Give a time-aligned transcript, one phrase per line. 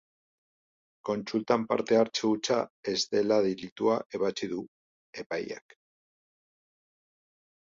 [1.09, 2.57] Kontsultan parte hartze hutsa
[2.93, 4.65] ez dela delitua ebatzi du
[5.25, 5.77] epaileak.